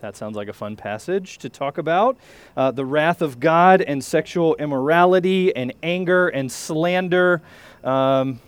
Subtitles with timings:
[0.00, 2.18] That sounds like a fun passage to talk about.
[2.54, 7.40] Uh, the wrath of God and sexual immorality and anger and slander.
[7.82, 8.40] Um,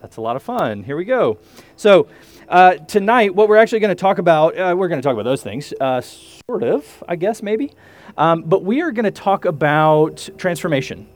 [0.00, 0.84] that's a lot of fun.
[0.84, 1.38] Here we go.
[1.76, 2.08] So,
[2.48, 5.24] uh, tonight, what we're actually going to talk about, uh, we're going to talk about
[5.24, 7.72] those things, uh, sort of, I guess, maybe.
[8.16, 11.08] Um, but we are going to talk about transformation.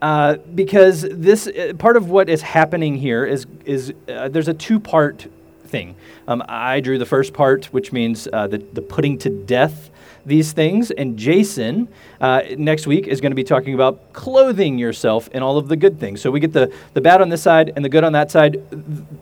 [0.00, 4.80] Uh, because this uh, part of what is happening here is, is there's a two
[4.80, 5.26] part
[5.70, 5.96] thing.
[6.28, 9.90] Um, I drew the first part, which means uh, the, the putting to death
[10.26, 10.90] these things.
[10.90, 11.88] And Jason,
[12.20, 15.76] uh, next week, is going to be talking about clothing yourself in all of the
[15.76, 16.20] good things.
[16.20, 18.62] So we get the, the bad on this side and the good on that side,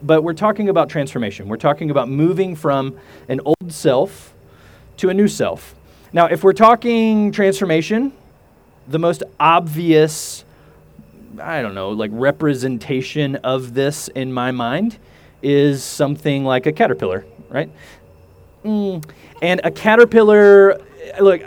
[0.07, 1.49] but we're talking about transformation.
[1.49, 4.35] We're talking about moving from an old self
[4.99, 5.75] to a new self.
[6.13, 8.13] Now, if we're talking transformation,
[8.89, 10.45] the most obvious,
[11.41, 14.99] I don't know, like representation of this in my mind
[15.43, 17.71] is something like a caterpillar, right?
[18.65, 19.05] Mm.
[19.43, 20.81] And a caterpillar,
[21.21, 21.43] look,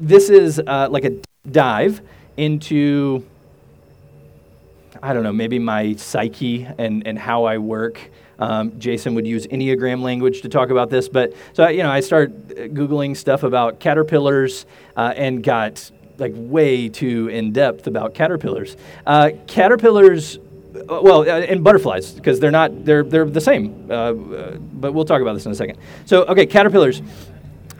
[0.00, 2.00] this is uh, like a dive
[2.36, 3.24] into,
[5.02, 8.10] I don't know, maybe my psyche and, and how I work.
[8.38, 12.00] Um, Jason would use Enneagram language to talk about this, but so you know, I
[12.00, 14.64] started googling stuff about caterpillars
[14.96, 18.76] uh, and got like way too in depth about caterpillars.
[19.06, 20.40] Uh, caterpillars uh,
[20.86, 23.86] well, uh, and butterflies because they're not they're they're the same.
[23.90, 25.78] Uh, uh, but we'll talk about this in a second.
[26.04, 27.02] So, okay, caterpillars.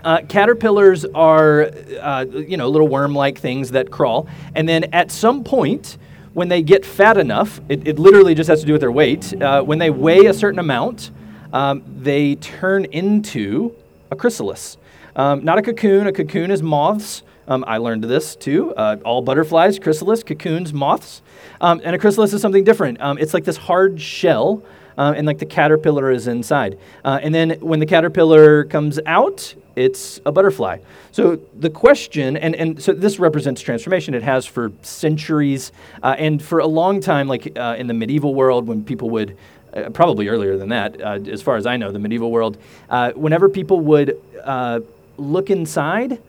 [0.05, 5.45] Uh, caterpillars are uh, you know little worm-like things that crawl, and then at some
[5.45, 5.99] point.
[6.35, 9.35] When they get fat enough, it, it literally just has to do with their weight.
[9.65, 11.11] when they weigh a certain amount,
[11.53, 13.75] um, they turn into
[14.12, 14.77] a chrysalis.
[15.17, 16.07] Um, not a cocoon.
[16.07, 17.25] A cocoon is moths.
[17.49, 18.75] Um, I learned this too.
[18.75, 21.23] Uh, all butterflies, chrysalis, cocoons, moths.
[21.61, 23.01] Um, and a chrysalis is something different.
[23.01, 24.63] Um, it's like this hard shell,
[24.97, 26.79] uh, and like the caterpillar is inside.
[27.05, 30.79] Uh, and then when the caterpillar comes out, it's a butterfly.
[31.13, 34.12] So the question, and, and so this represents transformation.
[34.12, 38.34] It has for centuries, uh, and for a long time, like uh, in the medieval
[38.34, 39.37] world, when people would
[39.72, 42.59] uh, probably earlier than that, uh, as far as I know, the medieval world,
[42.91, 44.81] uh, whenever people would uh,
[45.17, 46.21] look inside,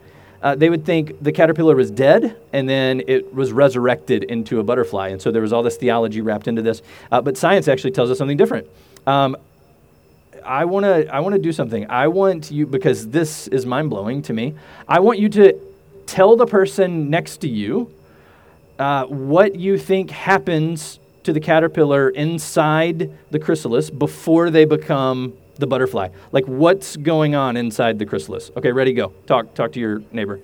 [0.41, 4.63] uh, they would think the caterpillar was dead and then it was resurrected into a
[4.63, 5.09] butterfly.
[5.09, 6.81] And so there was all this theology wrapped into this.
[7.11, 8.67] Uh, but science actually tells us something different.
[9.05, 9.35] Um,
[10.45, 11.89] I want to I want to do something.
[11.89, 14.55] I want you because this is mind blowing to me.
[14.87, 15.59] I want you to
[16.05, 17.93] tell the person next to you
[18.79, 25.67] uh, what you think happens to the caterpillar inside the chrysalis before they become the
[25.67, 26.09] butterfly.
[26.31, 28.51] Like what's going on inside the chrysalis?
[28.57, 29.13] Okay, ready, go.
[29.27, 30.39] Talk, talk to your neighbor.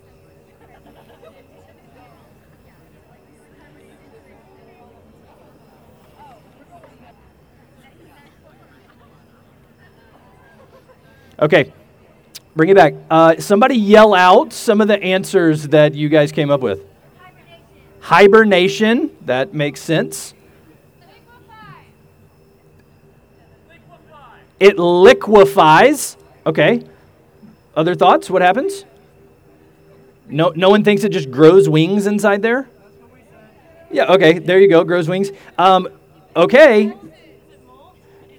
[11.37, 11.73] Okay,
[12.55, 12.93] bring it back.
[13.09, 16.85] Uh, somebody yell out some of the answers that you guys came up with.
[17.19, 17.65] Hibernation.
[17.99, 19.17] Hibernation.
[19.25, 20.34] That makes sense.
[24.59, 26.17] It liquefies.
[26.45, 26.83] Okay.
[27.75, 28.29] Other thoughts?
[28.29, 28.85] What happens?
[30.27, 32.67] No, no one thinks it just grows wings inside there?
[33.91, 35.31] Yeah, okay, there you go, grows wings.
[35.57, 35.87] Um,
[36.35, 36.93] okay.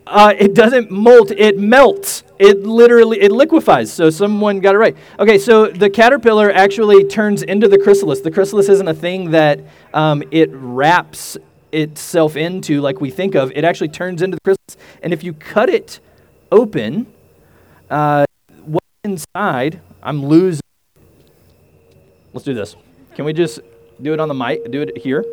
[0.06, 2.22] Uh, it doesn't molt, it melts.
[2.38, 3.92] It literally, it liquefies.
[3.92, 4.96] So someone got it right.
[5.18, 8.20] Okay, so the caterpillar actually turns into the chrysalis.
[8.20, 9.60] The chrysalis isn't a thing that
[9.94, 11.36] um, it wraps
[11.72, 13.52] itself into like we think of.
[13.52, 14.76] It actually turns into the chrysalis.
[15.02, 16.00] And if you cut it
[16.50, 17.06] open,
[17.90, 18.24] uh,
[18.64, 20.60] what's inside, I'm losing.
[22.32, 22.76] Let's do this.
[23.14, 23.60] Can we just
[24.00, 24.70] do it on the mic?
[24.70, 25.24] Do it here?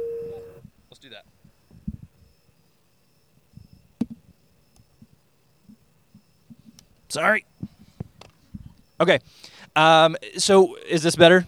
[0.89, 1.25] Let's do that.
[7.09, 7.45] Sorry.
[8.99, 9.19] Okay.
[9.75, 11.45] Um, so is this better?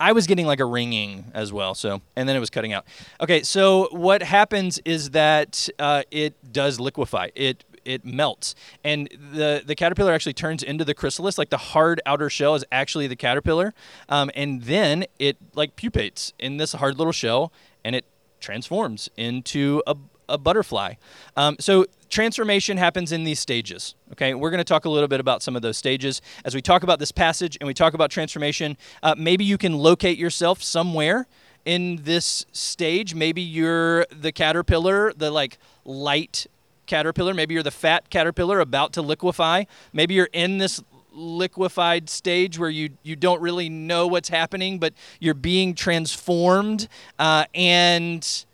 [0.00, 2.86] I was getting like a ringing as well, so and then it was cutting out.
[3.20, 7.28] Okay, so what happens is that uh, it does liquefy.
[7.34, 8.54] It it melts,
[8.84, 11.38] and the the caterpillar actually turns into the chrysalis.
[11.38, 13.74] Like the hard outer shell is actually the caterpillar,
[14.08, 17.52] um, and then it like pupates in this hard little shell,
[17.84, 18.04] and it
[18.40, 19.96] transforms into a
[20.30, 20.94] a butterfly.
[21.36, 23.94] Um, so transformation happens in these stages.
[24.12, 26.62] Okay, we're going to talk a little bit about some of those stages as we
[26.62, 28.76] talk about this passage and we talk about transformation.
[29.02, 31.26] Uh, maybe you can locate yourself somewhere
[31.64, 33.14] in this stage.
[33.14, 36.46] Maybe you're the caterpillar, the like light
[36.90, 37.32] caterpillar.
[37.32, 39.64] Maybe you're the fat caterpillar about to liquefy.
[39.92, 40.82] Maybe you're in this
[41.12, 46.88] liquefied stage where you you don't really know what's happening, but you're being transformed,
[47.18, 48.44] uh, and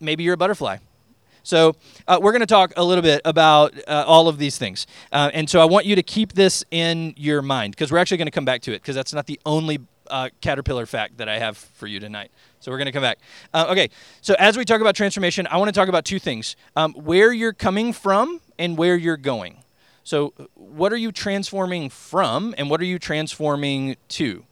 [0.00, 0.78] maybe you're a butterfly.
[1.42, 1.76] So
[2.06, 5.30] uh, we're going to talk a little bit about uh, all of these things, uh,
[5.34, 8.26] and so I want you to keep this in your mind because we're actually going
[8.26, 11.38] to come back to it because that's not the only uh, caterpillar fact that I
[11.38, 12.30] have for you tonight.
[12.60, 13.18] So we're going to come back.
[13.54, 13.90] Uh, okay,
[14.20, 17.32] so as we talk about transformation, I want to talk about two things um, where
[17.32, 19.62] you're coming from and where you're going.
[20.02, 24.44] So, what are you transforming from and what are you transforming to?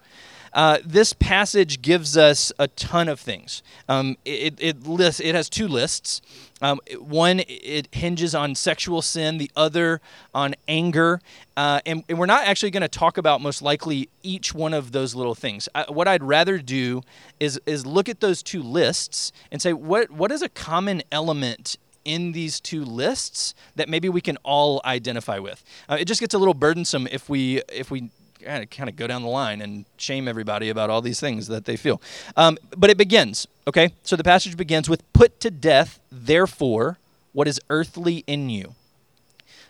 [0.56, 3.62] Uh, this passage gives us a ton of things.
[3.91, 6.23] Um, it, it, lists, it has two lists.
[6.62, 10.00] Um, one, it hinges on sexual sin, the other
[10.35, 11.20] on anger.
[11.58, 14.93] Uh, and, and, we're not actually going to talk about most likely each one of
[14.93, 15.69] those little things.
[15.75, 17.03] I, what I'd rather do
[17.38, 21.76] is, is look at those two lists and say, what, what is a common element
[22.06, 25.62] in these two lists that maybe we can all identify with.
[25.91, 28.11] Uh, it just gets a little burdensome if we if we
[28.46, 31.76] kind of go down the line and shame everybody about all these things that they
[31.76, 32.00] feel.
[32.37, 33.93] Um, but it begins, okay?
[34.02, 36.98] So the passage begins with Put to death, therefore,
[37.32, 38.75] what is earthly in you.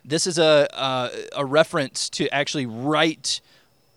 [0.04, 3.40] This is a, uh, a reference to actually right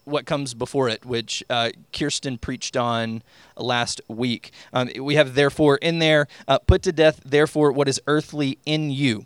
[0.05, 3.21] what comes before it, which uh, Kirsten preached on
[3.55, 4.51] last week.
[4.73, 8.89] Um, we have therefore in there, uh, put to death, therefore, what is earthly in
[8.89, 9.25] you.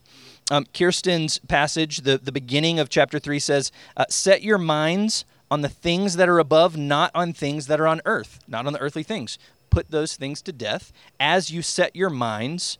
[0.51, 5.23] Um, Kirsten's passage, the, the beginning of chapter 3 says, uh, Set your minds
[5.53, 8.73] on the things that are above, not on things that are on earth, not on
[8.73, 9.37] the earthly things.
[9.69, 12.79] Put those things to death as you set your minds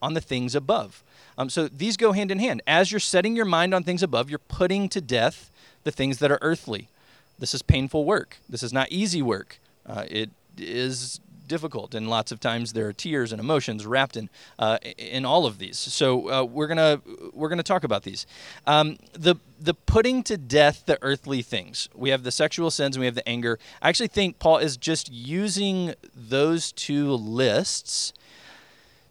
[0.00, 1.02] on the things above.
[1.36, 2.62] Um, so these go hand in hand.
[2.68, 5.50] As you're setting your mind on things above, you're putting to death
[5.82, 6.86] the things that are earthly.
[7.40, 8.36] This is painful work.
[8.48, 9.58] This is not easy work.
[9.84, 14.30] Uh, it is difficult, and lots of times there are tears and emotions wrapped in
[14.58, 15.78] uh, in all of these.
[15.78, 17.00] So uh, we're gonna
[17.32, 18.26] we're gonna talk about these.
[18.66, 21.88] Um, the the putting to death the earthly things.
[21.94, 23.58] We have the sexual sins and we have the anger.
[23.80, 28.12] I actually think Paul is just using those two lists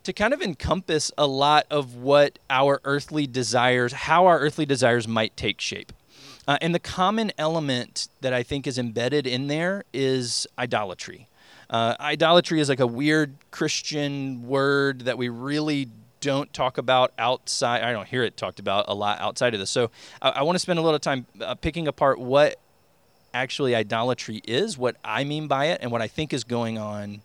[0.04, 5.08] to kind of encompass a lot of what our earthly desires, how our earthly desires
[5.08, 5.94] might take shape.
[6.48, 11.28] Uh, and the common element that I think is embedded in there is idolatry.
[11.74, 15.90] Uh, idolatry is like a weird Christian word that we really
[16.22, 17.82] don't talk about outside.
[17.82, 19.72] I don't hear it talked about a lot outside of this.
[19.72, 19.90] So
[20.22, 22.60] I, I want to spend a little time uh, picking apart what
[23.34, 27.22] actually idolatry is, what I mean by it, and what I think is going on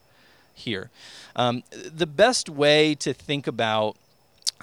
[0.54, 0.88] here.
[1.36, 3.96] Um, the best way to think about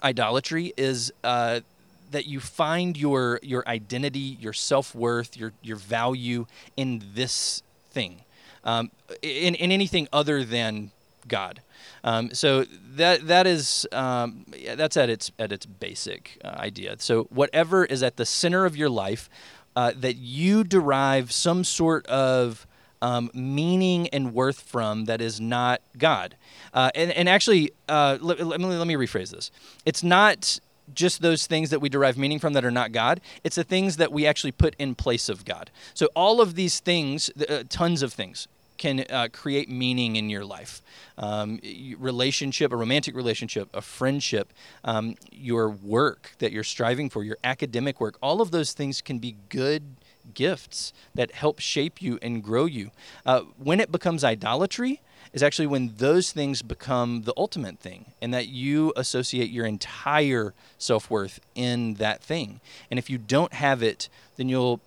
[0.01, 1.59] idolatry is uh,
[2.09, 7.61] that you find your your identity, your self worth, your your value in this
[7.91, 8.24] thing
[8.65, 8.91] um,
[9.21, 10.91] in, in anything other than
[11.27, 11.61] God.
[12.03, 12.65] Um, so
[12.95, 14.45] that that is um,
[14.75, 16.95] that's at its at its basic uh, idea.
[16.99, 19.29] So whatever is at the center of your life
[19.75, 22.67] uh, that you derive some sort of
[23.01, 26.35] um, meaning and worth from that is not God.
[26.73, 29.51] Uh, and, and actually, uh, let, let, me, let me rephrase this.
[29.85, 30.59] It's not
[30.93, 33.21] just those things that we derive meaning from that are not God.
[33.43, 35.71] It's the things that we actually put in place of God.
[35.93, 38.47] So all of these things, uh, tons of things,
[38.77, 40.81] can uh, create meaning in your life.
[41.17, 41.59] Um,
[41.97, 44.51] relationship, a romantic relationship, a friendship,
[44.83, 49.19] um, your work that you're striving for, your academic work, all of those things can
[49.19, 49.95] be good
[50.33, 52.91] gifts that help shape you and grow you.
[53.25, 55.01] Uh, when it becomes idolatry,
[55.33, 60.53] is actually when those things become the ultimate thing and that you associate your entire
[60.77, 62.61] self worth in that thing.
[62.89, 64.07] And if you don't have it,
[64.37, 64.79] then you'll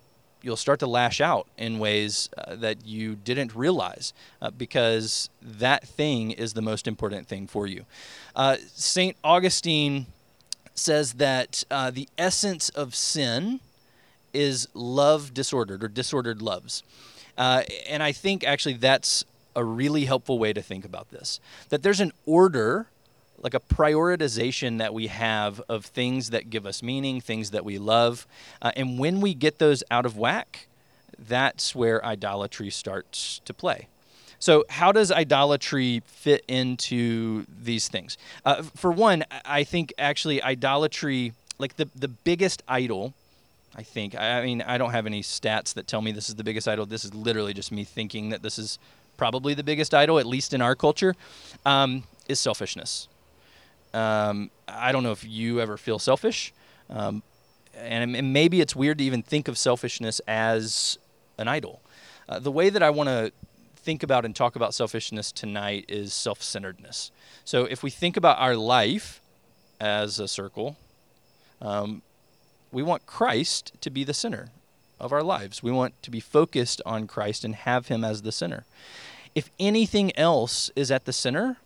[0.42, 5.86] you'll start to lash out in ways uh, that you didn't realize uh, because that
[5.86, 7.84] thing is the most important thing for you.
[8.36, 9.16] Uh, St.
[9.24, 10.06] Augustine
[10.74, 13.60] says that uh, the essence of sin
[14.32, 16.82] is love disordered or disordered loves.
[17.36, 19.24] Uh, and I think actually that's
[19.56, 21.40] a really helpful way to think about this
[21.70, 22.86] that there's an order
[23.40, 27.78] like a prioritization that we have of things that give us meaning, things that we
[27.78, 28.26] love.
[28.60, 30.66] Uh, and when we get those out of whack,
[31.18, 33.88] that's where idolatry starts to play.
[34.40, 38.16] So, how does idolatry fit into these things?
[38.44, 43.14] Uh, for one, I think actually idolatry, like the, the biggest idol,
[43.74, 46.44] I think, I mean, I don't have any stats that tell me this is the
[46.44, 46.86] biggest idol.
[46.86, 48.78] This is literally just me thinking that this is
[49.16, 51.16] probably the biggest idol, at least in our culture,
[51.66, 53.08] um, is selfishness.
[53.94, 56.52] Um, I don't know if you ever feel selfish,
[56.90, 57.22] um,
[57.74, 60.98] and, and, maybe it's weird to even think of selfishness as
[61.38, 61.80] an idol.
[62.28, 63.32] Uh, the way that I want to
[63.76, 67.10] think about and talk about selfishness tonight is self centeredness.
[67.44, 69.22] So if we think about our life
[69.80, 70.76] as a circle,
[71.62, 72.02] um,
[72.70, 74.50] we want Christ to be the center
[75.00, 75.62] of our lives.
[75.62, 78.64] We want to be focused on Christ and have Him as the center.
[79.34, 81.56] If anything else is at the center,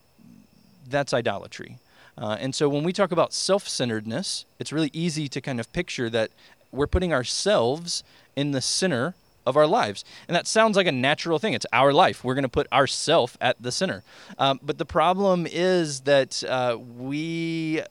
[0.89, 1.79] that's idolatry.
[2.17, 5.73] Uh, and so when we talk about self centeredness, it's really easy to kind of
[5.73, 6.31] picture that
[6.71, 8.03] we're putting ourselves
[8.37, 9.15] in the center
[9.45, 10.05] of our lives.
[10.29, 11.53] And that sounds like a natural thing.
[11.53, 12.23] It's our life.
[12.23, 14.03] We're going to put ourself at the center.
[14.39, 17.83] Um, but the problem is that uh, we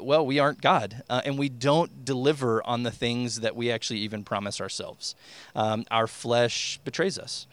[0.00, 4.00] well, we aren't God, uh, and we don't deliver on the things that we actually
[4.00, 5.14] even promise ourselves.
[5.54, 7.46] Um, our flesh betrays us.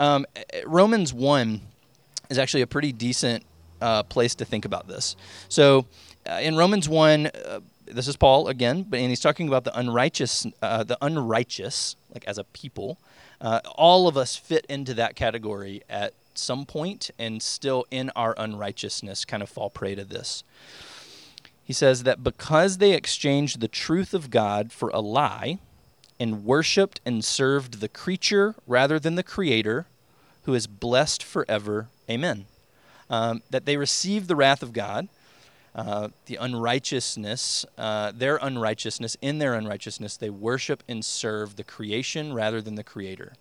[0.00, 0.26] Um,
[0.66, 1.60] Romans 1
[2.30, 3.44] is actually a pretty decent
[3.80, 5.16] uh, place to think about this.
[5.48, 5.86] So,
[6.28, 9.78] uh, in Romans 1, uh, this is Paul again, but and he's talking about the
[9.78, 12.98] unrighteous, uh, the unrighteous, like as a people.
[13.40, 18.34] Uh, all of us fit into that category at some point, and still in our
[18.38, 20.44] unrighteousness, kind of fall prey to this.
[21.62, 25.58] He says that because they exchanged the truth of God for a lie,
[26.18, 29.86] and worshiped and served the creature rather than the Creator,
[30.42, 31.88] who is blessed forever.
[32.08, 32.46] Amen.
[33.10, 35.08] Um, that they receive the wrath of God
[35.74, 42.32] uh, the unrighteousness, uh, their unrighteousness, in their unrighteousness, they worship and serve the creation
[42.32, 43.32] rather than the creator.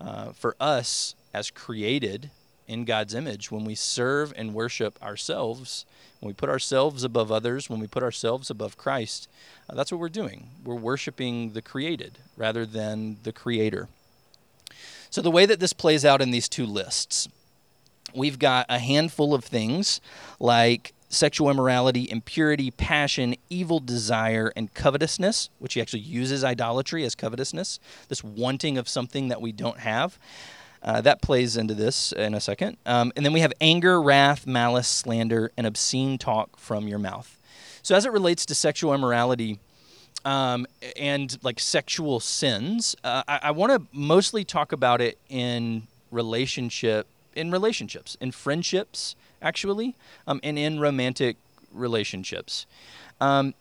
[0.00, 2.30] Uh, for us, as created
[2.68, 5.84] in God's image, when we serve and worship ourselves,
[6.20, 9.28] when we put ourselves above others, when we put ourselves above Christ,
[9.68, 10.50] uh, that's what we're doing.
[10.62, 13.88] We're worshiping the created rather than the creator.
[15.10, 17.28] So, the way that this plays out in these two lists,
[18.14, 20.00] we've got a handful of things
[20.38, 27.14] like sexual immorality, impurity, passion, evil desire, and covetousness, which he actually uses idolatry as
[27.14, 27.78] covetousness,
[28.08, 30.18] this wanting of something that we don't have.
[30.82, 32.76] Uh, that plays into this in a second.
[32.86, 37.38] Um, and then we have anger, wrath, malice, slander, and obscene talk from your mouth.
[37.82, 39.60] So, as it relates to sexual immorality
[40.24, 40.66] um,
[40.96, 47.06] and like sexual sins, uh, I, I want to mostly talk about it in relationship,
[47.34, 49.96] in relationships, in friendships, actually,
[50.26, 51.36] um, and in romantic
[51.72, 52.66] relationships.
[53.20, 53.54] Um,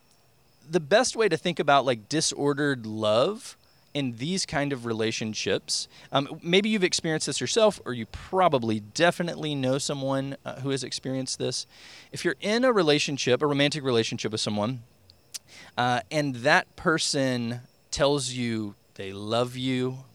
[0.70, 3.58] the best way to think about like disordered love
[3.94, 9.54] in these kind of relationships, um, maybe you've experienced this yourself, or you probably definitely
[9.54, 11.68] know someone uh, who has experienced this.
[12.12, 14.84] If you're in a relationship, a romantic relationship with someone,
[15.78, 20.06] uh, and that person tells you they love you,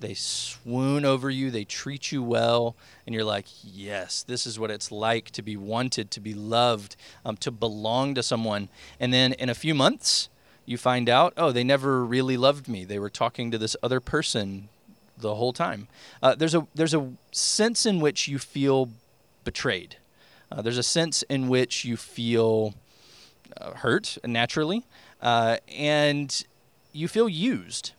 [0.00, 2.74] they swoon over you, they treat you well,
[3.06, 6.96] and you're like, yes, this is what it's like to be wanted, to be loved,
[7.24, 8.68] um, to belong to someone.
[8.98, 10.28] And then in a few months,
[10.66, 12.84] you find out, oh, they never really loved me.
[12.84, 14.68] They were talking to this other person
[15.18, 15.88] the whole time.
[16.22, 18.90] Uh, there's a there's a sense in which you feel
[19.44, 19.96] betrayed.
[20.50, 22.74] Uh, there's a sense in which you feel
[23.60, 24.84] uh, hurt naturally,
[25.20, 26.44] uh, and
[26.92, 27.92] you feel used.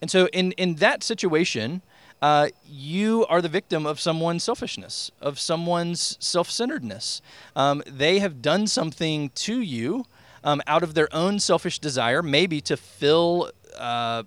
[0.00, 1.82] And so, in, in that situation,
[2.20, 7.22] uh, you are the victim of someone's selfishness, of someone's self centeredness.
[7.54, 10.04] Um, they have done something to you
[10.44, 14.22] um, out of their own selfish desire, maybe to fill, uh,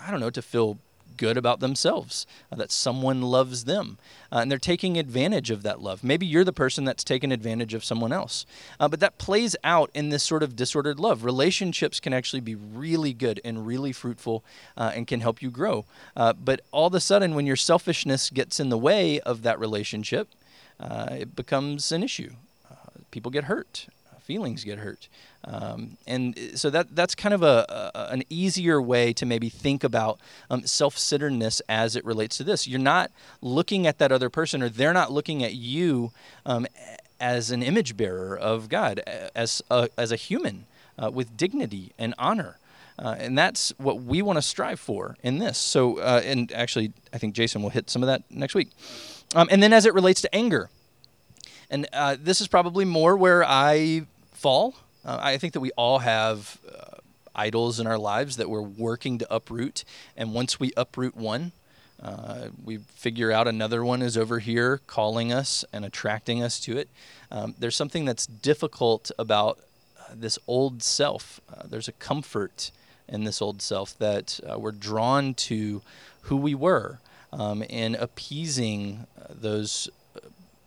[0.00, 0.78] I don't know, to fill
[1.16, 3.98] good about themselves, uh, that someone loves them.
[4.32, 6.02] Uh, and they're taking advantage of that love.
[6.04, 8.46] Maybe you're the person that's taken advantage of someone else.
[8.78, 11.24] Uh, but that plays out in this sort of disordered love.
[11.24, 14.44] Relationships can actually be really good and really fruitful
[14.76, 15.84] uh, and can help you grow.
[16.16, 19.58] Uh, but all of a sudden, when your selfishness gets in the way of that
[19.58, 20.28] relationship,
[20.78, 22.32] uh, it becomes an issue.
[23.10, 23.86] people get hurt
[24.26, 25.08] feelings get hurt.
[25.44, 29.84] Um, and so that that's kind of a, a, an easier way to maybe think
[29.84, 30.18] about
[30.50, 32.66] um, self-centeredness as it relates to this.
[32.66, 36.10] You're not looking at that other person, or they're not looking at you
[36.44, 36.66] um,
[37.20, 39.00] as an image bearer of God,
[39.34, 40.66] as a, as a human
[40.98, 42.58] uh, with dignity and honor.
[42.98, 45.58] Uh, and that's what we want to strive for in this.
[45.58, 48.70] So, uh, and actually, I think Jason will hit some of that next week.
[49.34, 50.70] Um, and then, as it relates to anger,
[51.70, 54.06] and uh, this is probably more where I
[54.46, 54.76] fall.
[55.04, 56.98] Uh, I think that we all have uh,
[57.34, 59.82] idols in our lives that we're working to uproot.
[60.16, 61.50] And once we uproot one,
[62.00, 66.78] uh, we figure out another one is over here calling us and attracting us to
[66.78, 66.88] it.
[67.28, 69.58] Um, there's something that's difficult about
[69.98, 71.40] uh, this old self.
[71.52, 72.70] Uh, there's a comfort
[73.08, 75.82] in this old self that uh, we're drawn to
[76.20, 77.00] who we were
[77.32, 79.90] um, and appeasing those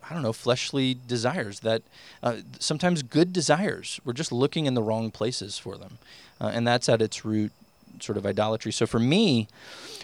[0.09, 1.83] I don't know, fleshly desires that
[2.23, 3.99] uh, sometimes good desires.
[4.03, 5.99] We're just looking in the wrong places for them.
[6.41, 7.51] Uh, and that's at its root
[7.99, 8.71] sort of idolatry.
[8.71, 9.47] So for me,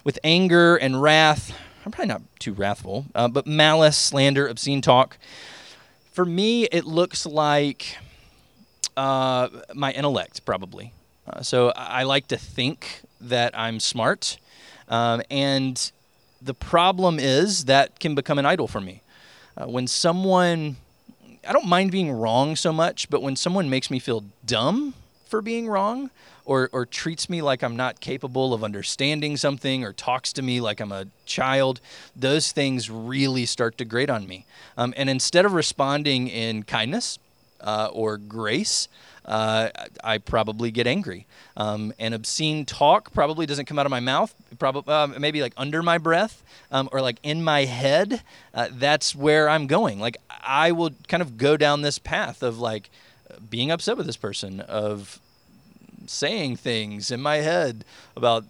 [0.04, 5.18] with anger and wrath, I'm probably not too wrathful, uh, but malice, slander, obscene talk,
[6.12, 7.98] for me, it looks like
[8.96, 10.94] uh, my intellect, probably.
[11.28, 14.38] Uh, so I like to think that I'm smart.
[14.88, 15.92] Um, and
[16.42, 19.02] the problem is that can become an idol for me.
[19.58, 20.76] Uh, when someone
[21.48, 24.96] I don't mind being wrong so much, but when someone makes me feel dumb
[25.26, 26.10] for being wrong,
[26.46, 30.62] or, or treats me like I'm not capable of understanding something or talks to me
[30.62, 31.82] like I'm a child,
[32.16, 34.46] those things really start to grate on me.
[34.78, 37.20] Um, and instead of responding in kindness
[37.62, 38.88] uh, or grace,
[39.26, 39.70] uh,
[40.04, 41.26] I probably get angry.
[41.58, 45.54] Um, and obscene talk probably doesn't come out of my mouth, probably uh, maybe like
[45.58, 48.22] under my breath um, or like in my head.
[48.54, 50.00] Uh, that's where I'm going.
[50.00, 52.90] Like I will kind of go down this path of like
[53.50, 55.20] being upset with this person, of
[56.08, 57.84] saying things in my head
[58.16, 58.44] about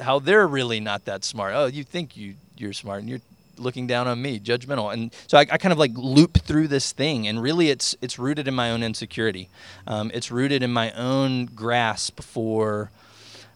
[0.00, 1.54] how they're really not that smart.
[1.54, 3.20] Oh, you think you you're smart and you're
[3.58, 4.92] looking down on me, judgmental.
[4.92, 8.18] And so I, I kind of like loop through this thing, and really, it's it's
[8.18, 9.48] rooted in my own insecurity.
[9.86, 12.90] Um, it's rooted in my own grasp for.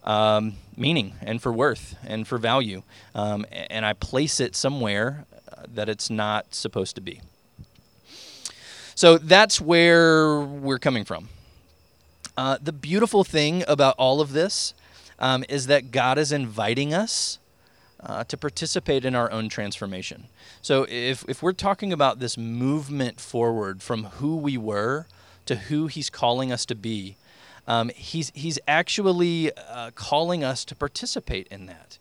[0.03, 2.83] Um, meaning and for worth and for value,
[3.15, 7.21] um, and I place it somewhere uh, that it's not supposed to be.
[8.95, 11.29] So that's where we're coming from.
[12.37, 14.73] Uh, the beautiful thing about all of this
[15.19, 17.39] um, is that God is inviting us
[18.03, 20.27] uh, to participate in our own transformation.
[20.63, 25.07] So if, if we're talking about this movement forward from who we were
[25.47, 27.17] to who He's calling us to be,
[27.67, 31.99] um, he's, he's actually uh, calling us to participate in that.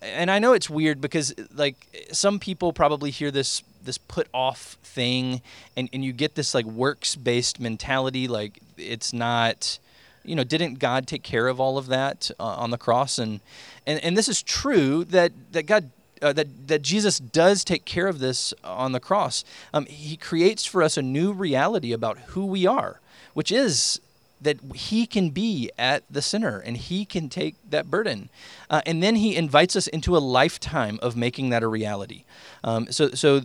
[0.00, 4.76] And I know it's weird because like some people probably hear this this put off
[4.82, 5.42] thing
[5.76, 9.78] and, and you get this like works based mentality like it's not
[10.24, 13.40] you know didn't god take care of all of that uh, on the cross and,
[13.86, 15.90] and and this is true that that god
[16.22, 19.44] uh, that that Jesus does take care of this on the cross.
[19.74, 23.00] Um, he creates for us a new reality about who we are,
[23.34, 24.00] which is
[24.42, 28.28] that He can be at the center and He can take that burden,
[28.70, 32.24] uh, and then He invites us into a lifetime of making that a reality.
[32.64, 33.42] Um, so so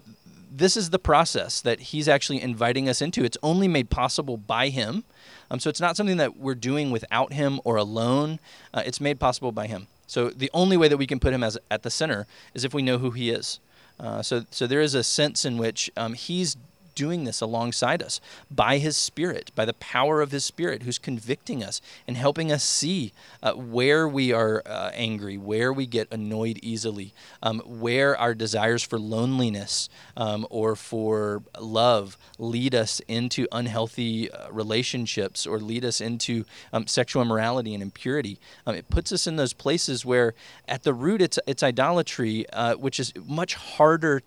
[0.52, 3.24] this is the process that he's actually inviting us into.
[3.24, 5.04] It's only made possible by him.
[5.50, 8.40] Um, so it's not something that we're doing without him or alone.
[8.74, 9.88] Uh, it's made possible by him.
[10.08, 12.74] So the only way that we can put him as at the center is if
[12.74, 13.60] we know who he is.
[14.00, 16.56] Uh, so so there is a sense in which um, he's
[16.98, 21.64] doing this alongside us by His Spirit, by the power of His Spirit, who's convicting
[21.64, 26.58] us and helping us see uh, where we are uh, angry, where we get annoyed
[26.64, 34.32] easily, um, where our desires for loneliness um, or for love lead us into unhealthy
[34.32, 38.40] uh, relationships or lead us into um, sexual immorality and impurity.
[38.66, 40.34] Um, it puts us in those places where,
[40.68, 44.24] at the root, it's, it's idolatry, uh, which is much harder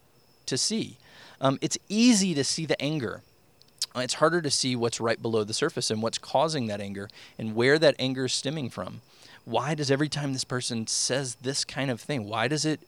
[0.46, 0.99] to see
[1.40, 3.22] um, it's easy to see the anger.
[3.94, 7.08] Uh, it's harder to see what's right below the surface and what's causing that anger
[7.38, 9.00] and where that anger is stemming from.
[9.44, 12.80] Why does every time this person says this kind of thing, why does it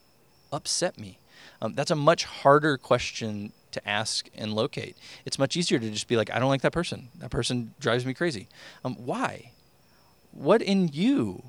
[0.52, 1.18] upset me?
[1.60, 4.96] Um, that's a much harder question to ask and locate.
[5.24, 7.08] It's much easier to just be like, I don't like that person.
[7.18, 8.48] That person drives me crazy.
[8.84, 9.52] Um, why?
[10.30, 11.44] What in you?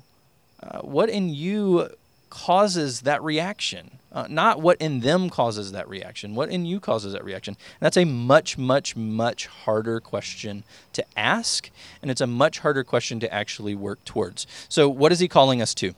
[0.62, 1.90] Uh, what in you
[2.34, 3.92] causes that reaction?
[4.10, 7.54] Uh, not what in them causes that reaction, what in you causes that reaction.
[7.54, 11.70] And that's a much, much, much harder question to ask,
[12.02, 14.46] and it's a much harder question to actually work towards.
[14.68, 15.94] So, what is he calling us to?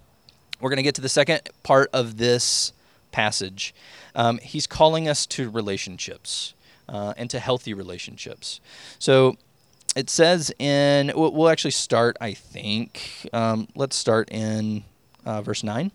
[0.61, 2.73] We're going to get to the second part of this
[3.13, 3.75] passage.
[4.15, 6.55] Um, he's calling us to relationships
[6.89, 8.61] uh, and to healthy relationships.
[8.99, 9.37] So,
[9.95, 13.27] it says in, we'll, actually start, I think.
[13.33, 14.85] Um, let's start in
[15.27, 15.91] uh, verse 9.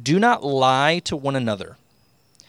[0.00, 1.78] Do not lie to one another,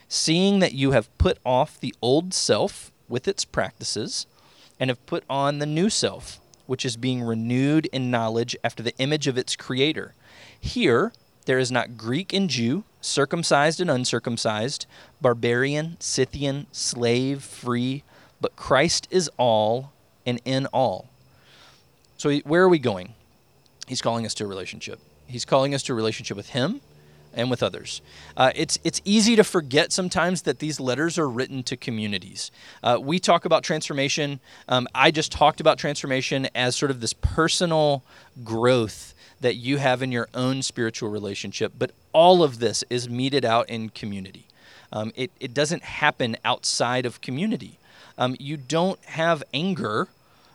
[0.10, 4.26] seeing that you have put off the old self with its practices,
[4.80, 8.98] and have put on the new self, which is being renewed in knowledge after the
[8.98, 10.14] image of its creator.
[10.60, 11.14] Here,
[11.46, 14.88] there is not Greek and Jew, circumcised and uncircumcised,
[15.22, 18.04] barbarian, Scythian, slave, free,
[18.42, 19.94] but Christ is all
[20.26, 21.10] and in all.
[22.18, 23.14] So, where are we going?
[23.88, 25.00] He's calling us to a relationship.
[25.28, 26.82] He's calling us to a relationship with Him
[27.34, 28.02] and with others.
[28.38, 32.52] Uh, it's it's easy to forget sometimes that these letters are written to communities.
[32.82, 34.40] Uh, we talk about transformation.
[34.68, 38.04] Um, I just talked about transformation as sort of this personal
[38.44, 43.44] growth that you have in your own spiritual relationship, but all of this is meted
[43.46, 44.48] out in community.
[44.92, 47.78] Um, it, it doesn't happen outside of community.
[48.18, 50.08] Um, you don't have anger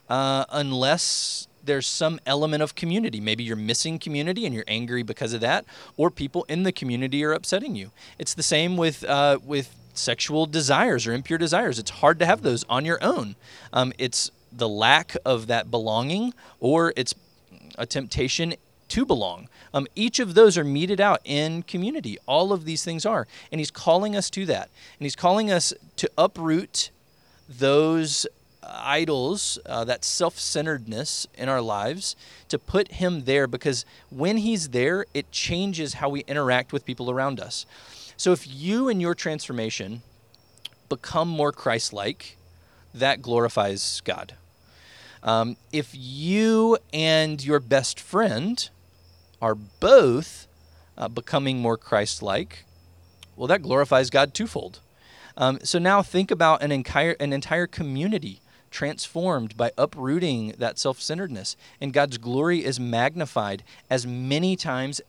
[0.08, 3.20] uh, unless there's some element of community.
[3.20, 5.64] Maybe you're missing community and you're angry because of that,
[5.96, 7.90] or people in the community are upsetting you.
[8.18, 11.78] It's the same with uh, with sexual desires or impure desires.
[11.78, 13.36] It's hard to have those on your own.
[13.72, 17.14] Um, it's the lack of that belonging, or it's
[17.78, 18.54] a temptation
[18.88, 19.48] to belong.
[19.72, 22.18] Um, each of those are meted out in community.
[22.26, 23.26] All of these things are.
[23.52, 24.68] And he's calling us to that.
[24.98, 26.90] And he's calling us to uproot
[27.48, 28.26] those
[28.62, 32.16] idols, uh, that self centeredness in our lives,
[32.48, 37.10] to put Him there because when He's there, it changes how we interact with people
[37.10, 37.66] around us.
[38.16, 40.02] So if you and your transformation
[40.88, 42.36] become more Christ like,
[42.92, 44.34] that glorifies God.
[45.22, 48.68] Um, if you and your best friend
[49.40, 50.46] are both
[50.96, 52.64] uh, becoming more Christ like,
[53.36, 54.80] well, that glorifies God twofold.
[55.36, 58.40] Um, so now think about an entire, an entire community
[58.70, 61.56] transformed by uprooting that self centeredness.
[61.80, 65.00] And God's glory is magnified as many times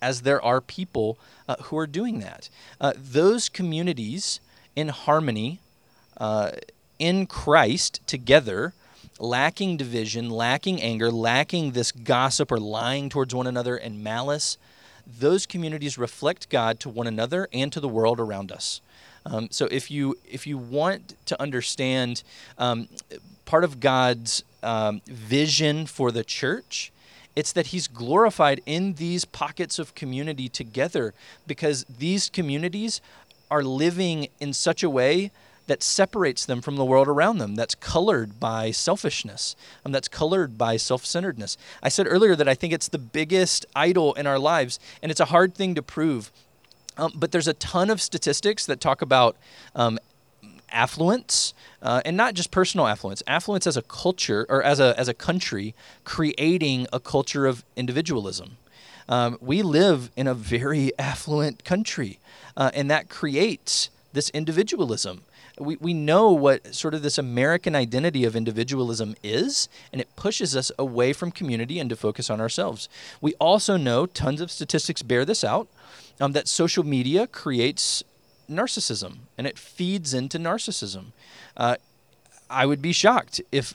[0.00, 2.48] as there are people uh, who are doing that.
[2.80, 4.40] Uh, those communities
[4.76, 5.60] in harmony,
[6.18, 6.52] uh,
[6.98, 8.74] in Christ, together,
[9.18, 14.58] lacking division, lacking anger, lacking this gossip or lying towards one another and malice,
[15.06, 18.80] those communities reflect God to one another and to the world around us.
[19.26, 22.22] Um, so if you if you want to understand
[22.58, 22.88] um,
[23.44, 26.92] part of God's um, vision for the church,
[27.34, 31.14] it's that He's glorified in these pockets of community together
[31.46, 33.00] because these communities
[33.50, 35.30] are living in such a way
[35.66, 40.58] that separates them from the world around them, that's colored by selfishness, and that's colored
[40.58, 41.56] by self centeredness.
[41.82, 45.20] I said earlier that I think it's the biggest idol in our lives, and it's
[45.20, 46.30] a hard thing to prove.
[46.96, 49.36] Um, but there's a ton of statistics that talk about
[49.74, 49.98] um,
[50.70, 55.08] affluence, uh, and not just personal affluence, affluence as a culture or as a, as
[55.08, 58.56] a country creating a culture of individualism.
[59.08, 62.18] Um, we live in a very affluent country,
[62.56, 65.22] uh, and that creates this individualism
[65.58, 70.56] we, we know what sort of this American identity of individualism is, and it pushes
[70.56, 72.88] us away from community and to focus on ourselves.
[73.20, 75.68] We also know, tons of statistics bear this out,
[76.20, 78.02] um, that social media creates
[78.50, 81.06] narcissism and it feeds into narcissism.
[81.56, 81.76] Uh,
[82.50, 83.74] I would be shocked if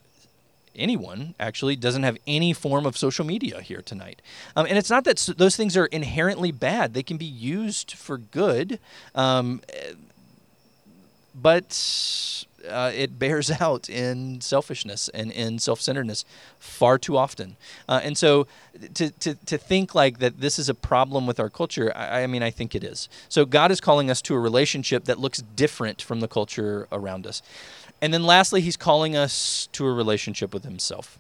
[0.76, 4.22] anyone actually doesn't have any form of social media here tonight.
[4.56, 8.18] Um, and it's not that those things are inherently bad, they can be used for
[8.18, 8.80] good.
[9.16, 9.62] Um,
[11.42, 16.26] but uh, it bears out in selfishness and in self-centeredness
[16.60, 17.58] far too often.
[17.88, 18.48] Uh, and so
[18.94, 22.28] to, to, to think like that this is a problem with our culture, I, I,
[22.28, 23.10] mean, I think it is.
[23.28, 27.26] So God is calling us to a relationship that looks different from the culture around
[27.26, 27.42] us.
[28.02, 31.18] And then lastly, he's calling us to a relationship with himself.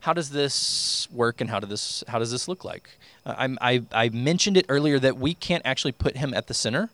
[0.00, 2.90] How does this work and how, do this, how does this look like?
[3.24, 6.90] Uh, I, I mentioned it earlier that we can't actually put him at the center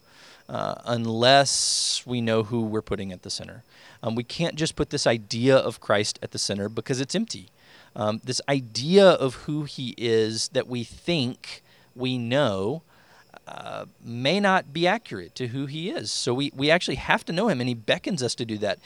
[0.48, 3.62] uh, unless we know who we're putting at the center.
[4.02, 7.48] Um, we can't just put this idea of Christ at the center because it's empty.
[7.94, 11.62] Um, this idea of who he is that we think
[11.94, 12.83] we know
[13.46, 16.11] uh, may not be accurate to who he is.
[16.11, 18.78] So we, we actually have to know him, and he beckons us to do that.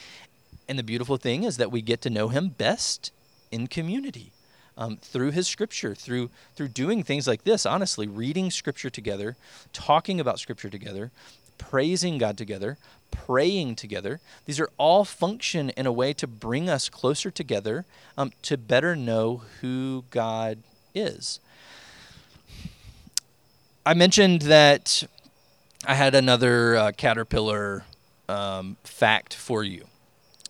[0.68, 3.12] And the beautiful thing is that we get to know him best
[3.50, 4.32] in community.
[4.78, 9.34] Um, through his scripture, through through doing things like this, honestly, reading scripture together,
[9.72, 11.12] talking about scripture together,
[11.58, 12.78] praising God together,
[13.10, 14.20] praying together.
[14.44, 17.84] These are all function in a way to bring us closer together
[18.16, 20.58] um, to better know who God
[20.94, 21.40] is.
[23.84, 25.04] I mentioned that
[25.86, 27.84] I had another uh, caterpillar
[28.28, 29.86] um, fact for you.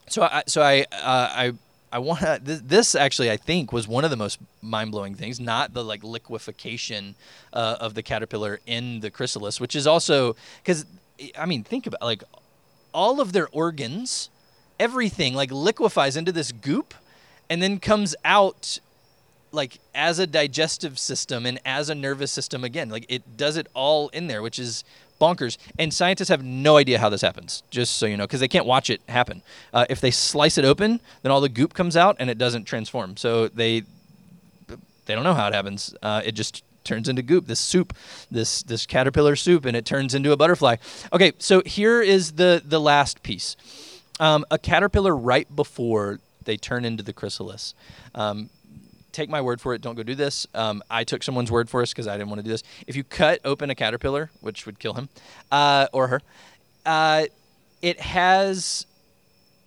[0.08, 1.52] So I, so I, uh, I
[1.96, 2.40] I want to.
[2.44, 5.40] This, this, actually, I think, was one of the most mind blowing things.
[5.40, 7.14] Not the like liquefaction
[7.52, 10.84] uh, of the caterpillar in the chrysalis, which is also because
[11.38, 12.22] I mean, think about like
[12.92, 14.28] all of their organs,
[14.78, 16.92] everything like liquefies into this goop,
[17.48, 18.78] and then comes out
[19.50, 22.90] like as a digestive system and as a nervous system again.
[22.90, 24.84] Like it does it all in there, which is
[25.20, 25.58] bonkers.
[25.78, 28.66] And scientists have no idea how this happens, just so you know, because they can't
[28.66, 29.42] watch it happen.
[29.72, 32.64] Uh, if they slice it open, then all the goop comes out and it doesn't
[32.64, 33.16] transform.
[33.16, 33.82] So they
[35.06, 35.94] they don't know how it happens.
[36.02, 37.46] Uh, it just turns into goop.
[37.46, 37.94] This soup,
[38.30, 40.76] this this caterpillar soup, and it turns into a butterfly.
[41.12, 43.56] Okay, so here is the the last piece.
[44.18, 47.74] Um, a caterpillar right before they turn into the chrysalis.
[48.14, 48.50] Um,
[49.16, 49.80] take my word for it.
[49.80, 50.46] Don't go do this.
[50.54, 52.62] Um, I took someone's word for us because I didn't want to do this.
[52.86, 55.08] If you cut open a caterpillar, which would kill him
[55.50, 56.20] uh, or her,
[56.84, 57.24] uh,
[57.80, 58.86] it has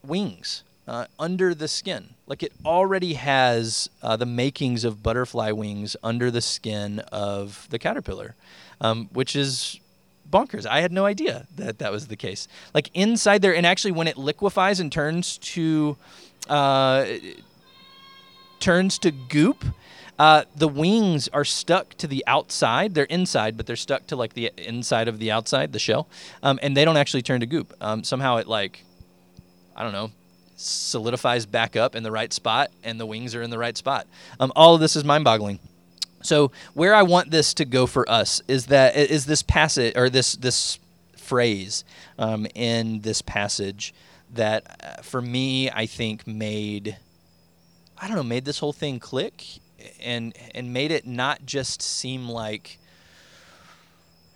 [0.04, 2.10] wings uh, under the skin.
[2.28, 7.80] Like it already has uh, the makings of butterfly wings under the skin of the
[7.80, 8.36] caterpillar,
[8.80, 9.80] um, which is
[10.30, 10.68] bonkers.
[10.68, 12.48] I had no idea that that was the case.
[12.74, 15.98] Like inside there, and actually when it liquefies and turns to
[16.48, 17.06] uh,
[18.60, 19.66] turns to goop.
[20.18, 22.94] Uh, the wings are stuck to the outside.
[22.94, 26.10] They're inside, but they're stuck to like the inside of the outside, the shell,
[26.44, 27.74] um, and they don't actually turn to goop.
[27.80, 28.84] Um, somehow it like
[29.76, 30.12] I don't know,
[30.58, 34.08] solidifies back up in the right spot and the wings are in the right spot.
[34.40, 35.60] Um, all of this is mind boggling.
[36.22, 40.10] So where I want this to go for us is that is this passage or
[40.10, 40.80] this this
[41.16, 41.86] phrase
[42.18, 43.94] um, in this passage
[44.34, 46.98] that uh, for me I think made
[48.02, 49.44] I don't know made this whole thing click
[50.02, 52.80] and and made it not just seem like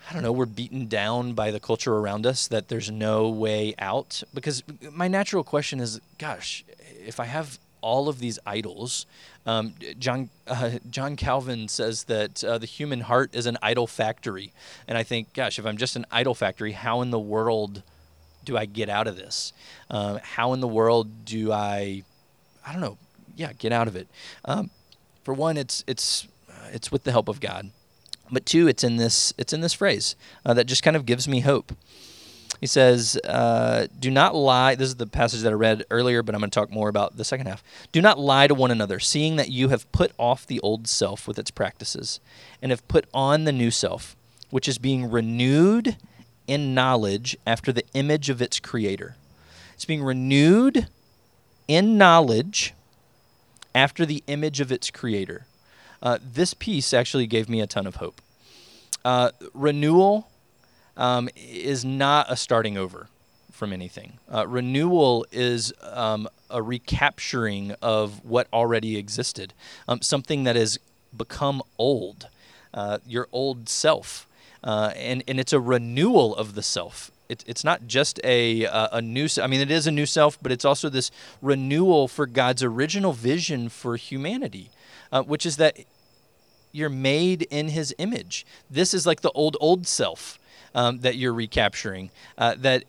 [0.10, 3.74] I don't know, we're beaten down by the culture around us that there's no way
[3.80, 4.22] out.
[4.34, 6.66] Because my natural question is, gosh,
[7.06, 9.06] if I have all of these idols,
[9.46, 14.52] um, John uh, John Calvin says that uh, the human heart is an idol factory,
[14.88, 17.82] and I think, gosh, if I'm just an idol factory, how in the world
[18.44, 19.54] do I get out of this?
[19.90, 22.04] Um, how in the world do I,
[22.66, 22.98] I don't know,
[23.36, 24.08] yeah, get out of it?
[24.46, 24.70] Um,
[25.24, 27.72] for one, it's it's uh, it's with the help of God,
[28.32, 30.16] but two, it's in this it's in this phrase
[30.46, 31.74] uh, that just kind of gives me hope.
[32.64, 34.76] He says, uh, Do not lie.
[34.76, 37.18] This is the passage that I read earlier, but I'm going to talk more about
[37.18, 37.62] the second half.
[37.92, 41.28] Do not lie to one another, seeing that you have put off the old self
[41.28, 42.22] with its practices,
[42.62, 44.16] and have put on the new self,
[44.50, 45.98] which is being renewed
[46.48, 49.18] in knowledge after the image of its creator.
[49.74, 50.88] It's being renewed
[51.68, 52.74] in knowledge
[53.76, 55.46] after the image of its creator.
[56.02, 58.22] Uh, this piece actually gave me a ton of hope.
[59.06, 60.30] Uh, renewal
[60.98, 63.08] um, is not a starting over
[63.52, 64.20] from anything.
[64.32, 69.54] Uh, renewal is um, a recapturing of what already existed,
[69.88, 70.80] um, something that has
[71.16, 72.28] become old,
[72.74, 74.28] uh, your old self.
[74.64, 77.12] Uh, and, and it's a renewal of the self.
[77.34, 80.38] It, it's not just a, uh, a new, I mean, it is a new self,
[80.42, 81.10] but it's also this
[81.42, 84.70] renewal for God's original vision for humanity,
[85.12, 85.78] uh, which is that
[86.72, 88.46] you're made in his image.
[88.70, 90.38] This is like the old, old self
[90.76, 92.12] um, that you're recapturing.
[92.38, 92.88] Uh, that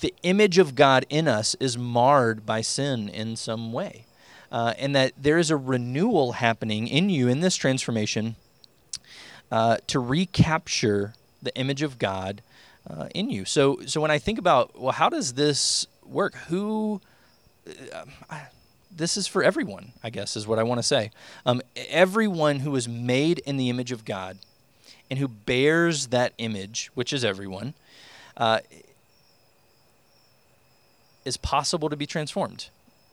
[0.00, 4.06] the image of God in us is marred by sin in some way.
[4.50, 8.36] Uh, and that there is a renewal happening in you in this transformation
[9.50, 12.42] uh, to recapture the image of God
[12.88, 13.44] uh, in you.
[13.44, 16.34] So, so when I think about, well, how does this work?
[16.48, 17.00] Who,
[17.92, 18.04] uh,
[18.94, 21.10] this is for everyone, I guess, is what I want to say.
[21.46, 24.38] Um, everyone who is made in the image of God
[25.10, 27.74] and who bears that image, which is everyone,
[28.36, 28.60] uh,
[31.24, 32.68] is possible to be transformed.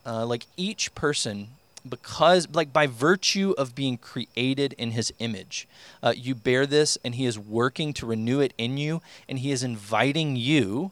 [0.06, 1.50] Uh, like each person,
[1.88, 5.68] because, like by virtue of being created in his image,
[6.04, 9.52] uh, you bear this and he is working to renew it in you, and he
[9.52, 10.92] is inviting you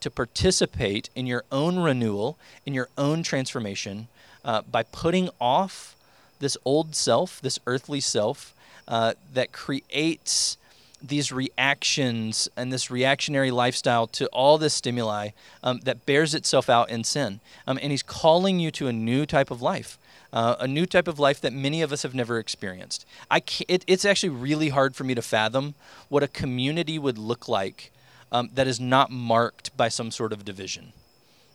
[0.00, 4.08] to participate in your own renewal, in your own transformation,
[4.44, 5.96] uh, by putting off
[6.38, 8.54] this old self, this earthly self,
[8.86, 10.56] uh, that creates
[11.02, 15.30] these reactions and this reactionary lifestyle to all this stimuli
[15.62, 17.40] um, that bears itself out in sin.
[17.66, 19.98] Um, and he's calling you to a new type of life.
[20.30, 23.06] Uh, a new type of life that many of us have never experienced.
[23.30, 25.74] I it, it's actually really hard for me to fathom
[26.10, 27.90] what a community would look like
[28.30, 30.92] um, that is not marked by some sort of division.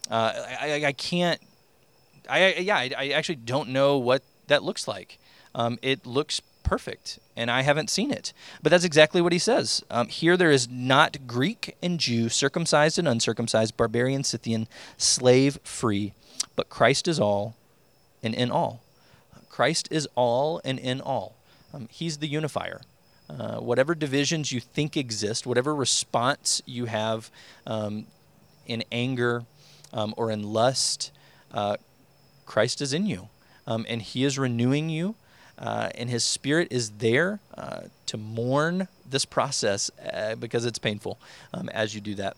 [0.10, 1.40] Uh, I, I, can't.
[2.30, 5.18] I, yeah, I, I, actually don't know what that looks like.
[5.56, 8.34] Um, it looks perfect, and I haven't seen it.
[8.62, 9.84] But that's exactly what he says.
[9.90, 16.14] Um, here there is not Greek and Jew, circumcised and uncircumcised, barbarian, Scythian, slave, free,
[16.56, 17.56] but Christ is all
[18.24, 18.82] and in all.
[19.50, 21.36] Christ is all and in all.
[21.74, 22.82] Um, he's the unifier.
[23.30, 27.30] Uh, whatever divisions you think exist, whatever response you have
[27.68, 28.06] um,
[28.66, 29.44] in anger
[29.94, 31.12] um, or in lust,
[31.54, 31.78] uh,
[32.46, 33.30] Christ is in you.
[33.66, 35.16] Um, and He is renewing you
[35.58, 41.20] uh, and his spirit is there uh, to mourn this process uh, because it's painful
[41.54, 42.36] um, as you do that.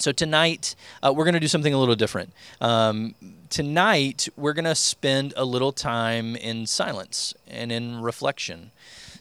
[0.00, 2.32] So tonight uh, we're going to do something a little different.
[2.58, 3.14] Um,
[3.50, 8.70] tonight we're going to spend a little time in silence and in reflection.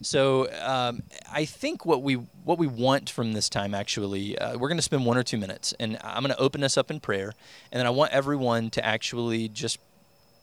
[0.02, 4.70] So um, I think what we what we want from this time actually, uh, we're
[4.70, 7.02] going to spend one or two minutes, and I'm going to open us up in
[7.02, 7.34] prayer,
[7.74, 9.80] and then I want everyone to actually just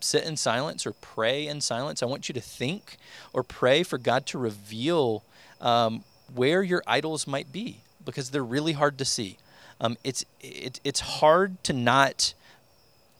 [0.00, 2.02] sit in silence or pray in silence.
[2.02, 2.98] I want you to think
[3.32, 5.24] or pray for God to reveal
[5.62, 9.38] um, where your idols might be because they're really hard to see.
[9.80, 12.34] Um, it's it, it's hard to not.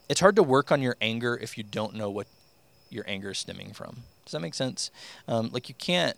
[0.08, 2.26] It's hard to work on your anger if you don't know what
[2.90, 4.04] your anger is stemming from.
[4.24, 4.90] Does that make sense?
[5.26, 6.16] Um, like you can't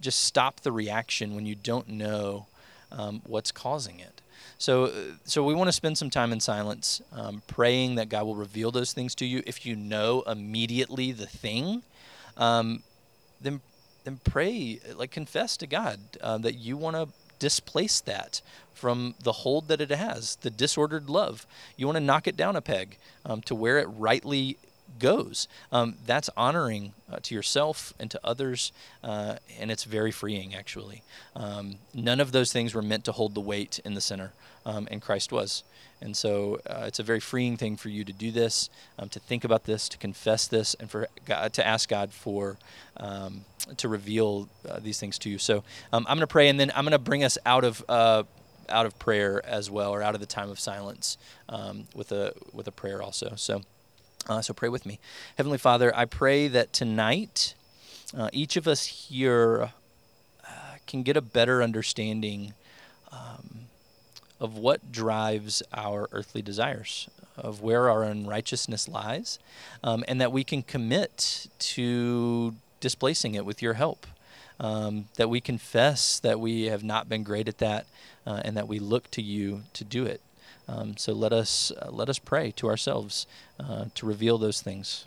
[0.00, 2.46] just stop the reaction when you don't know
[2.90, 4.20] um, what's causing it.
[4.58, 4.92] So,
[5.24, 8.70] so we want to spend some time in silence, um, praying that God will reveal
[8.70, 9.42] those things to you.
[9.46, 11.82] If you know immediately the thing,
[12.36, 12.82] um,
[13.40, 13.60] then
[14.04, 17.08] then pray, like confess to God uh, that you want to
[17.42, 18.40] displace that
[18.72, 21.44] from the hold that it has, the disordered love.
[21.76, 24.58] You want to knock it down a peg um, to where it rightly
[25.00, 25.48] goes.
[25.72, 28.70] Um, that's honoring uh, to yourself and to others,
[29.02, 31.02] uh, and it's very freeing, actually.
[31.34, 34.86] Um, none of those things were meant to hold the weight in the center, um,
[34.88, 35.64] and Christ was.
[36.02, 39.20] And so uh, it's a very freeing thing for you to do this, um, to
[39.20, 42.58] think about this, to confess this, and for God, to ask God for
[42.96, 43.44] um,
[43.76, 45.38] to reveal uh, these things to you.
[45.38, 45.62] So
[45.92, 48.24] um, I'm going to pray, and then I'm going to bring us out of uh,
[48.68, 51.18] out of prayer as well, or out of the time of silence
[51.94, 53.34] with a with a prayer also.
[53.36, 53.62] So.
[54.28, 55.00] Uh, so pray with me.
[55.36, 57.54] Heavenly Father, I pray that tonight
[58.16, 59.72] uh, each of us here
[60.46, 62.54] uh, can get a better understanding
[63.10, 63.51] um,
[64.42, 69.38] of what drives our earthly desires, of where our unrighteousness lies,
[69.84, 74.04] um, and that we can commit to displacing it with your help.
[74.58, 77.86] Um, that we confess that we have not been great at that,
[78.26, 80.20] uh, and that we look to you to do it.
[80.68, 83.26] Um, so let us uh, let us pray to ourselves
[83.58, 85.06] uh, to reveal those things.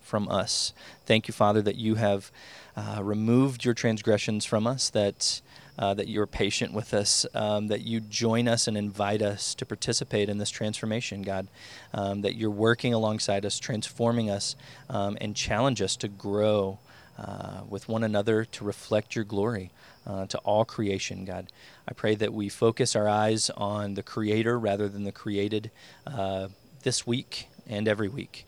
[0.11, 0.73] from us.
[1.05, 2.31] Thank you, Father, that you have
[2.75, 5.39] uh, removed your transgressions from us, that,
[5.79, 9.65] uh, that you're patient with us, um, that you join us and invite us to
[9.65, 11.47] participate in this transformation, God,
[11.93, 14.57] um, that you're working alongside us, transforming us,
[14.89, 16.79] um, and challenge us to grow
[17.17, 19.71] uh, with one another to reflect your glory.
[20.03, 21.45] Uh, to all creation, God.
[21.87, 25.69] I pray that we focus our eyes on the Creator rather than the created
[26.07, 26.47] uh,
[26.81, 28.47] this week and every week.